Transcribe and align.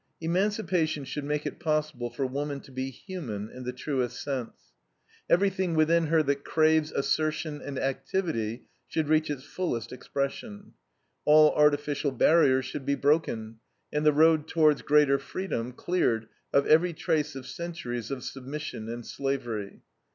Emancipation 0.19 1.03
should 1.05 1.23
make 1.25 1.45
it 1.45 1.59
possible 1.59 2.09
for 2.09 2.25
woman 2.25 2.59
to 2.59 2.71
be 2.71 2.89
human 2.89 3.47
in 3.51 3.65
the 3.65 3.71
truest 3.71 4.19
sense. 4.19 4.73
Everything 5.29 5.75
within 5.75 6.07
her 6.07 6.23
that 6.23 6.43
craves 6.43 6.91
assertion 6.93 7.61
and 7.61 7.77
activity 7.77 8.63
should 8.87 9.07
reach 9.07 9.29
its 9.29 9.43
fullest 9.43 9.91
expression; 9.91 10.73
all 11.23 11.53
artificial 11.53 12.09
barriers 12.11 12.65
should 12.65 12.83
be 12.83 12.95
broken, 12.95 13.59
and 13.93 14.03
the 14.03 14.11
road 14.11 14.47
towards 14.47 14.81
greater 14.81 15.19
freedom 15.19 15.71
cleared 15.71 16.27
of 16.51 16.65
every 16.65 16.93
trace 16.93 17.35
of 17.35 17.45
centuries 17.45 18.09
of 18.09 18.23
submission 18.23 18.89
and 18.89 19.05
slavery. 19.05 19.81